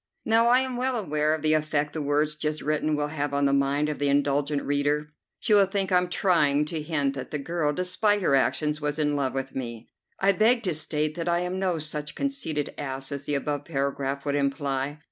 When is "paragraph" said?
13.65-14.25